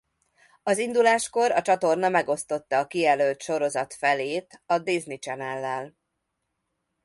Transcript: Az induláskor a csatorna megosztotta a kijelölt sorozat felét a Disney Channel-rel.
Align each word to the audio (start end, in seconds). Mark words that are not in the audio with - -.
Az 0.63 0.77
induláskor 0.77 1.51
a 1.51 1.61
csatorna 1.61 2.09
megosztotta 2.09 2.77
a 2.77 2.87
kijelölt 2.87 3.41
sorozat 3.41 3.93
felét 3.93 4.63
a 4.65 4.79
Disney 4.79 5.17
Channel-rel. 5.17 5.95